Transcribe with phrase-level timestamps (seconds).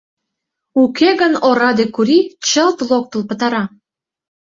[0.81, 3.63] Уке гын ораде Кури чылт локтыл пытара.